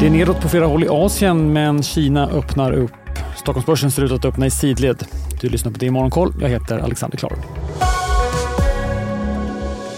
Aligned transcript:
Det 0.00 0.06
är 0.06 0.10
nedåt 0.10 0.40
på 0.40 0.48
flera 0.48 0.66
håll 0.66 0.84
i 0.84 0.88
Asien, 0.88 1.52
men 1.52 1.82
Kina 1.82 2.28
öppnar 2.28 2.72
upp. 2.72 2.92
Stockholmsbörsen 3.36 3.90
ser 3.90 4.02
ut 4.04 4.12
att 4.12 4.24
öppna 4.24 4.46
i 4.46 4.50
sidled. 4.50 5.06
Du 5.40 5.48
lyssnar 5.48 5.72
på 5.72 5.78
det 5.78 5.86
i 5.86 5.90
Morgonkoll. 5.90 6.34
Jag 6.40 6.48
heter 6.48 6.78
Alexander 6.78 7.18
Klar. 7.18 7.32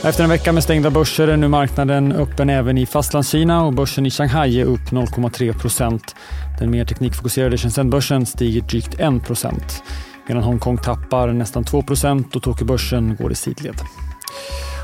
Efter 0.04 0.24
en 0.24 0.30
vecka 0.30 0.52
med 0.52 0.62
stängda 0.62 0.90
börser 0.90 1.28
är 1.28 1.36
nu 1.36 1.48
marknaden 1.48 2.12
öppen 2.12 2.50
även 2.50 2.78
i 2.78 2.86
Fastlandskina 2.86 3.64
och 3.64 3.72
börsen 3.72 4.06
i 4.06 4.10
Shanghai 4.10 4.60
är 4.60 4.64
upp 4.64 4.90
0,3 4.90 5.52
procent. 5.52 6.14
Den 6.58 6.70
mer 6.70 6.84
teknikfokuserade 6.84 7.58
Shenzhenbörsen 7.58 8.26
stiger 8.26 8.60
drygt 8.60 9.00
1 9.00 9.26
procent 9.26 9.82
medan 10.26 10.42
Hongkong 10.42 10.78
tappar 10.78 11.32
nästan 11.32 11.64
2 11.64 11.82
procent 11.82 12.36
och 12.36 12.42
Tokyobörsen 12.42 13.16
går 13.16 13.32
i 13.32 13.34
sidled. 13.34 13.76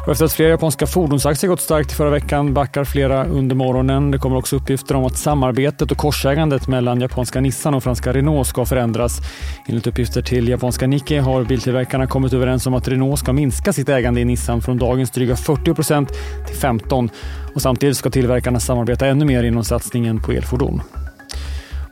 Och 0.06 0.12
efter 0.12 0.24
att 0.24 0.32
flera 0.32 0.50
japanska 0.50 0.86
fordonsaktier 0.86 1.48
gått 1.48 1.60
starkt 1.60 1.92
i 1.92 1.94
förra 1.94 2.10
veckan 2.10 2.54
backar 2.54 2.84
flera 2.84 3.24
under 3.24 3.56
morgonen. 3.56 4.10
Det 4.10 4.18
kommer 4.18 4.36
också 4.36 4.56
uppgifter 4.56 4.96
om 4.96 5.04
att 5.04 5.16
samarbetet 5.16 5.90
och 5.90 5.98
korsägandet 5.98 6.68
mellan 6.68 7.00
japanska 7.00 7.40
Nissan 7.40 7.74
och 7.74 7.82
franska 7.82 8.12
Renault 8.12 8.48
ska 8.48 8.64
förändras. 8.64 9.20
Enligt 9.68 9.86
uppgifter 9.86 10.22
till 10.22 10.48
japanska 10.48 10.86
Nikkei 10.86 11.18
har 11.18 11.44
biltillverkarna 11.44 12.06
kommit 12.06 12.32
överens 12.32 12.66
om 12.66 12.74
att 12.74 12.88
Renault 12.88 13.18
ska 13.18 13.32
minska 13.32 13.72
sitt 13.72 13.88
ägande 13.88 14.20
i 14.20 14.24
Nissan 14.24 14.62
från 14.62 14.78
dagens 14.78 15.10
dryga 15.10 15.36
40 15.36 15.74
procent 15.74 16.08
till 16.46 16.56
15 16.56 17.10
och 17.54 17.62
samtidigt 17.62 17.96
ska 17.96 18.10
tillverkarna 18.10 18.60
samarbeta 18.60 19.06
ännu 19.06 19.24
mer 19.24 19.42
inom 19.42 19.64
satsningen 19.64 20.22
på 20.22 20.32
elfordon. 20.32 20.82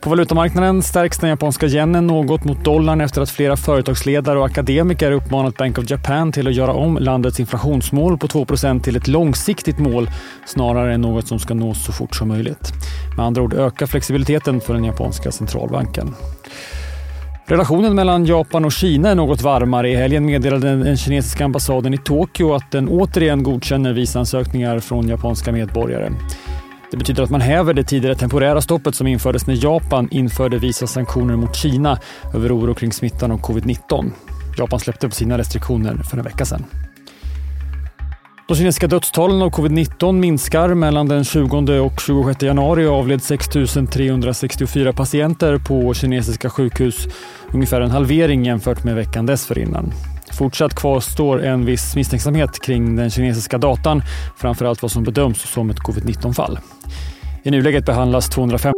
På 0.02 0.10
valutamarknaden 0.10 0.82
stärks 0.82 1.18
den 1.18 1.30
japanska 1.30 1.66
yenen 1.66 2.06
något 2.06 2.44
mot 2.44 2.64
dollarn 2.64 3.00
efter 3.00 3.22
att 3.22 3.30
flera 3.30 3.56
företagsledare 3.56 4.38
och 4.38 4.46
akademiker 4.46 5.12
uppmanat 5.12 5.56
Bank 5.56 5.78
of 5.78 5.90
Japan 5.90 6.32
till 6.32 6.48
att 6.48 6.54
göra 6.54 6.72
om 6.72 6.98
landets 7.00 7.40
inflationsmål 7.40 8.18
på 8.18 8.26
2% 8.26 8.80
till 8.82 8.96
ett 8.96 9.08
långsiktigt 9.08 9.78
mål 9.78 10.10
snarare 10.46 10.94
än 10.94 11.00
något 11.00 11.28
som 11.28 11.38
ska 11.38 11.54
nås 11.54 11.84
så 11.84 11.92
fort 11.92 12.16
som 12.16 12.28
möjligt. 12.28 12.72
Med 13.16 13.26
andra 13.26 13.42
ord 13.42 13.54
öka 13.54 13.86
flexibiliteten 13.86 14.60
för 14.60 14.74
den 14.74 14.84
japanska 14.84 15.32
centralbanken. 15.32 16.14
Relationen 17.46 17.94
mellan 17.94 18.24
Japan 18.24 18.64
och 18.64 18.72
Kina 18.72 19.10
är 19.10 19.14
något 19.14 19.42
varmare. 19.42 19.90
I 19.90 19.96
helgen 19.96 20.26
meddelade 20.26 20.76
den 20.84 20.96
kinesiska 20.96 21.44
ambassaden 21.44 21.94
i 21.94 21.98
Tokyo 21.98 22.54
att 22.54 22.70
den 22.70 22.88
återigen 22.88 23.42
godkänner 23.42 23.92
visansökningar 23.92 24.78
från 24.78 25.08
japanska 25.08 25.52
medborgare. 25.52 26.10
Det 26.92 26.98
betyder 26.98 27.22
att 27.22 27.30
man 27.30 27.40
häver 27.40 27.74
det 27.74 27.84
tidigare 27.84 28.14
temporära 28.14 28.60
stoppet 28.60 28.94
som 28.94 29.06
infördes 29.06 29.46
när 29.46 29.64
Japan 29.64 30.08
införde 30.10 30.58
vissa 30.58 30.86
sanktioner 30.86 31.36
mot 31.36 31.56
Kina 31.56 31.98
över 32.34 32.58
oro 32.58 32.74
kring 32.74 32.92
smittan 32.92 33.32
av 33.32 33.40
covid-19. 33.40 34.10
Japan 34.58 34.80
släppte 34.80 35.08
på 35.08 35.14
sina 35.14 35.38
restriktioner 35.38 35.96
för 35.96 36.16
en 36.18 36.24
vecka 36.24 36.44
sedan. 36.44 36.64
De 38.52 38.56
kinesiska 38.56 38.86
dödstalen 38.86 39.42
av 39.42 39.50
covid-19 39.50 40.12
minskar. 40.12 40.74
Mellan 40.74 41.08
den 41.08 41.24
20 41.24 41.80
och 41.80 42.00
26 42.00 42.42
januari 42.42 42.86
avled 42.86 43.22
6 43.22 43.48
364 43.92 44.92
patienter 44.92 45.58
på 45.58 45.94
kinesiska 45.94 46.50
sjukhus. 46.50 47.06
Ungefär 47.52 47.80
en 47.80 47.90
halvering 47.90 48.44
jämfört 48.44 48.84
med 48.84 48.94
veckan 48.94 49.26
dessförinnan. 49.26 49.92
Fortsatt 50.32 50.74
kvarstår 50.74 51.44
en 51.44 51.64
viss 51.64 51.96
misstänksamhet 51.96 52.60
kring 52.62 52.96
den 52.96 53.10
kinesiska 53.10 53.58
datan, 53.58 54.02
framförallt 54.36 54.82
vad 54.82 54.90
som 54.90 55.04
bedöms 55.04 55.52
som 55.52 55.70
ett 55.70 55.80
covid-19-fall. 55.80 56.58
I 57.42 57.50
nuläget 57.50 57.86
behandlas 57.86 58.28
205 58.28 58.72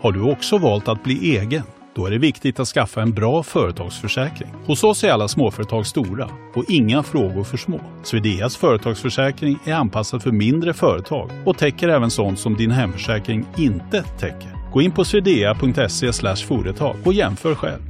Har 0.00 0.12
du 0.12 0.22
också 0.22 0.58
valt 0.58 0.88
att 0.88 1.02
bli 1.02 1.36
egen? 1.36 1.62
Då 1.98 2.06
är 2.06 2.10
det 2.10 2.18
viktigt 2.18 2.60
att 2.60 2.68
skaffa 2.68 3.02
en 3.02 3.12
bra 3.12 3.42
företagsförsäkring. 3.42 4.48
Hos 4.66 4.84
oss 4.84 5.04
är 5.04 5.10
alla 5.10 5.28
småföretag 5.28 5.86
stora 5.86 6.28
och 6.54 6.64
inga 6.68 7.02
frågor 7.02 7.44
för 7.44 7.56
små. 7.56 7.80
Swedeas 8.02 8.56
företagsförsäkring 8.56 9.58
är 9.64 9.74
anpassad 9.74 10.22
för 10.22 10.30
mindre 10.30 10.74
företag 10.74 11.30
och 11.44 11.58
täcker 11.58 11.88
även 11.88 12.10
sånt 12.10 12.38
som 12.38 12.56
din 12.56 12.70
hemförsäkring 12.70 13.46
inte 13.56 14.02
täcker. 14.02 14.70
Gå 14.72 14.82
in 14.82 14.90
på 14.90 15.04
swedea.se 15.04 16.12
företag 16.36 16.96
och 17.04 17.12
jämför 17.12 17.54
själv. 17.54 17.82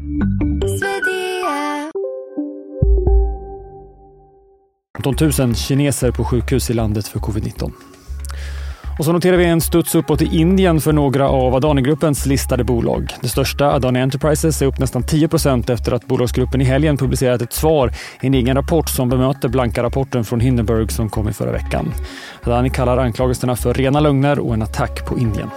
15 5.05 5.47
000 5.47 5.55
kineser 5.55 6.11
på 6.11 6.25
sjukhus 6.25 6.71
i 6.71 6.75
landet 6.75 7.09
för 7.09 7.19
covid-19. 7.19 7.73
Och 8.99 9.05
så 9.05 9.13
noterar 9.13 9.37
vi 9.37 9.45
en 9.45 9.61
studs 9.61 9.95
uppåt 9.95 10.23
i 10.23 10.39
Indien 10.39 10.81
för 10.81 10.93
några 10.93 11.29
av 11.29 11.55
Adani-gruppens 11.55 12.27
listade 12.27 12.65
bolag. 12.65 13.13
Det 13.21 13.29
största, 13.29 13.73
Adani 13.73 14.01
Enterprises, 14.01 14.63
är 14.63 14.67
upp 14.67 14.79
nästan 14.79 15.03
10% 15.03 15.71
efter 15.71 15.93
att 15.93 16.07
bolagsgruppen 16.07 16.61
i 16.61 16.65
helgen 16.65 16.97
publicerat 16.97 17.43
ett 17.43 17.53
svar 17.53 17.93
i 18.21 18.27
en 18.27 18.35
egen 18.35 18.57
rapport 18.57 18.89
som 18.89 19.09
bemöter 19.09 19.49
blanka 19.49 19.83
rapporten 19.83 20.25
från 20.25 20.41
Hindenburg 20.41 20.93
som 20.93 21.11
kom 21.11 21.29
i 21.29 21.33
förra 21.33 21.53
veckan. 21.53 21.93
Adani 22.43 22.71
kallar 22.71 22.99
anklagelserna 22.99 23.57
för 23.57 23.75
rena 23.75 24.01
lögner 24.01 24.39
och 24.39 24.55
en 24.55 24.63
attack 24.63 25.07
på 25.07 25.19
Indien. 25.19 25.49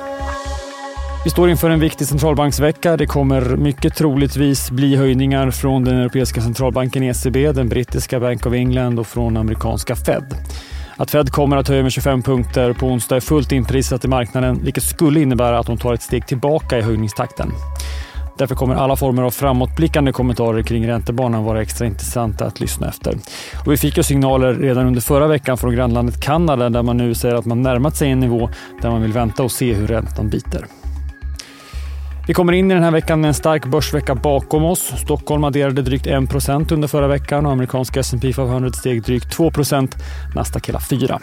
Vi 1.24 1.30
står 1.30 1.50
inför 1.50 1.70
en 1.70 1.80
viktig 1.80 2.08
centralbanksvecka. 2.08 2.98
Det 2.98 3.06
kommer 3.06 3.42
mycket 3.42 3.96
troligtvis 3.96 4.72
bli 4.72 4.96
höjningar 4.96 5.52
från 5.52 5.84
den 5.84 5.98
europeiska 5.98 6.42
centralbanken 6.42 7.04
ECB, 7.04 7.52
den 7.52 7.70
brittiska 7.70 8.20
Bank 8.20 8.46
of 8.46 8.54
England 8.54 9.00
och 9.00 9.08
från 9.08 9.38
amerikanska 9.38 9.96
Fed. 9.96 10.36
Att 11.02 11.12
Fed 11.12 11.32
kommer 11.32 11.58
att 11.58 11.68
höja 11.68 11.84
med 11.84 11.92
25 11.92 12.22
punkter 12.22 12.74
på 12.74 12.88
onsdag 12.88 13.16
är 13.16 13.20
fullt 13.20 13.52
inprisat 13.52 14.06
i 14.06 14.08
marknaden, 14.08 14.60
vilket 14.64 14.84
skulle 14.84 15.22
innebära 15.22 15.60
att 15.60 15.66
de 15.66 15.78
tar 15.78 15.94
ett 15.94 16.02
steg 16.02 16.28
tillbaka 16.28 16.78
i 16.78 16.82
höjningstakten. 16.82 17.52
Därför 18.38 18.56
kommer 18.56 18.76
alla 18.76 18.96
former 18.96 19.24
av 19.24 19.32
framåtblickande 19.32 20.12
kommentarer 20.12 20.62
kring 20.62 20.88
räntebanan 20.88 21.44
vara 21.44 21.62
extra 21.62 21.88
intressanta 21.88 22.46
att 22.46 22.60
lyssna 22.60 22.90
efter. 22.90 23.18
Och 23.66 23.72
vi 23.72 23.78
fick 23.78 23.98
ju 23.98 24.04
signaler 24.04 24.54
redan 24.54 24.88
under 24.88 25.02
förra 25.02 25.28
veckan 25.28 25.58
från 25.58 25.76
grannlandet 25.76 26.22
Kanada 26.22 26.70
där 26.70 26.84
man 26.84 26.98
nu 26.98 27.16
säger 27.16 27.36
att 27.36 27.46
man 27.46 27.62
närmat 27.62 27.96
sig 27.96 28.12
en 28.12 28.20
nivå 28.20 28.50
där 28.82 28.90
man 28.90 29.02
vill 29.02 29.14
vänta 29.14 29.44
och 29.44 29.52
se 29.52 29.74
hur 29.74 29.88
räntan 29.88 30.30
biter. 30.30 30.66
Vi 32.28 32.34
kommer 32.34 32.54
in 32.54 32.72
i 32.72 32.74
den 32.74 32.84
här 32.84 32.92
veckan 32.92 33.22
med 33.22 33.28
en 33.28 33.34
stark 33.34 33.66
börsvecka 33.66 34.16
bakom 34.16 34.66
oss. 34.66 34.94
Stockholm 34.98 35.44
adderade 35.44 35.82
drygt 35.82 36.08
1 36.08 36.72
under 36.72 36.88
förra 36.88 37.08
veckan 37.08 37.46
och 37.46 37.52
amerikanska 37.52 38.00
S&P 38.00 38.34
500 38.34 38.72
steg 38.72 39.04
drygt 39.04 39.38
2% 39.38 39.96
Nasdaq 40.36 40.70
hela 40.70 40.80
4 40.80 41.20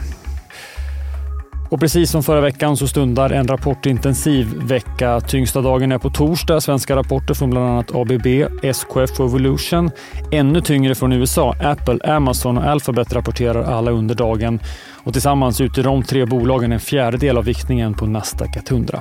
och 1.71 1.81
precis 1.81 2.11
som 2.11 2.23
förra 2.23 2.41
veckan 2.41 2.77
så 2.77 2.89
stundar 2.89 3.31
en 3.31 3.49
rapportintensiv 3.49 4.47
vecka. 4.63 5.21
Tyngsta 5.21 5.61
dagen 5.61 5.93
är 5.93 5.99
på 5.99 6.11
torsdag. 6.11 6.61
Svenska 6.61 6.97
rapporter 6.97 7.35
från 7.35 7.51
bland 7.51 7.71
annat 7.71 7.95
ABB, 7.95 8.27
SKF 8.63 9.21
och 9.21 9.27
Evolution. 9.27 9.91
Ännu 10.31 10.61
tyngre 10.61 10.95
från 10.95 11.13
USA. 11.13 11.55
Apple, 11.63 12.15
Amazon 12.15 12.59
och 12.59 12.65
Alphabet 12.65 13.13
rapporterar 13.13 13.63
alla 13.63 13.91
under 13.91 14.15
dagen. 14.15 14.61
Och 15.05 15.13
tillsammans 15.13 15.61
utgör 15.61 15.85
de 15.85 16.03
tre 16.03 16.25
bolagen 16.25 16.73
en 16.73 16.81
fjärdedel 16.81 17.39
av 17.39 17.45
viktningen 17.45 17.95
på 17.95 18.07
Nasdaq 18.07 18.57
100. 18.71 19.01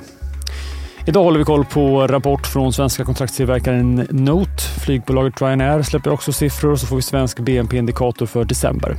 Idag 1.08 1.24
håller 1.24 1.40
vi 1.40 1.46
koll 1.46 1.66
på 1.66 2.08
rapport 2.08 2.48
från 2.48 2.74
svenska 2.74 3.06
kontraktstillverkaren 3.06 4.08
Note. 4.10 4.64
Flygbolaget 4.86 5.42
Ryanair 5.42 5.82
släpper 5.82 6.12
också 6.12 6.34
siffror 6.34 6.72
och 6.72 6.80
så 6.80 6.88
får 6.88 6.96
vi 6.96 7.02
svensk 7.02 7.40
BNP-indikator 7.40 8.26
för 8.26 8.46
december. 8.46 8.96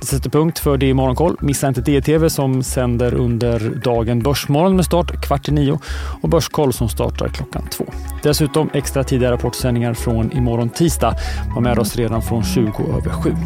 Det 0.00 0.06
sätter 0.06 0.30
punkt 0.30 0.58
för 0.58 0.76
det 0.76 0.86
i 0.86 0.94
Morgonkoll. 0.94 1.36
Missa 1.40 1.68
inte 1.68 1.80
DTV 1.80 2.30
som 2.30 2.62
sänder 2.62 3.14
under 3.14 3.80
dagen 3.84 4.22
Börsmorgon 4.22 4.76
med 4.76 4.84
start 4.84 5.24
kvart 5.24 5.48
i 5.48 5.52
nio 5.52 5.78
och 6.22 6.28
Börskoll 6.28 6.72
som 6.72 6.88
startar 6.88 7.28
klockan 7.28 7.68
två. 7.70 7.84
Dessutom 8.22 8.70
extra 8.72 9.04
tidiga 9.04 9.32
rapportsändningar 9.32 9.94
från 9.94 10.32
imorgon 10.32 10.70
tisdag. 10.70 11.14
Var 11.54 11.62
med 11.62 11.78
oss 11.78 11.96
redan 11.96 12.22
från 12.22 12.44
20 12.44 12.82
över 12.82 13.10
7. 13.10 13.36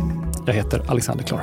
Jag 0.46 0.54
heter 0.54 0.82
Alexander 0.88 1.24
Klar. 1.24 1.42